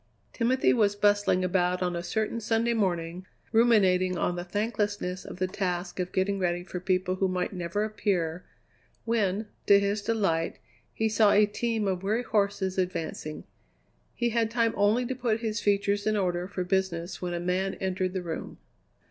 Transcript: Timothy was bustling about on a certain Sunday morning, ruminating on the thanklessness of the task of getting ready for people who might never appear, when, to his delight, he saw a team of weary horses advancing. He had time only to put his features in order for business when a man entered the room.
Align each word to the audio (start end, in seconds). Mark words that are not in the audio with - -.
Timothy 0.33 0.73
was 0.73 0.95
bustling 0.95 1.43
about 1.45 1.83
on 1.83 1.95
a 1.95 2.01
certain 2.01 2.39
Sunday 2.39 2.73
morning, 2.73 3.27
ruminating 3.51 4.17
on 4.17 4.35
the 4.35 4.43
thanklessness 4.43 5.25
of 5.25 5.37
the 5.37 5.45
task 5.45 5.99
of 5.99 6.11
getting 6.11 6.39
ready 6.39 6.63
for 6.63 6.79
people 6.79 7.17
who 7.17 7.27
might 7.27 7.53
never 7.53 7.83
appear, 7.83 8.43
when, 9.05 9.45
to 9.67 9.79
his 9.79 10.01
delight, 10.01 10.57
he 10.91 11.07
saw 11.07 11.29
a 11.33 11.45
team 11.45 11.87
of 11.87 12.01
weary 12.01 12.23
horses 12.23 12.79
advancing. 12.79 13.43
He 14.15 14.29
had 14.29 14.49
time 14.49 14.73
only 14.75 15.05
to 15.05 15.13
put 15.13 15.41
his 15.41 15.61
features 15.61 16.07
in 16.07 16.17
order 16.17 16.47
for 16.47 16.63
business 16.63 17.21
when 17.21 17.35
a 17.35 17.39
man 17.39 17.75
entered 17.75 18.13
the 18.13 18.23
room. 18.23 18.57